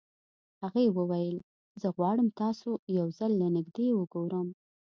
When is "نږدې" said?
3.55-3.87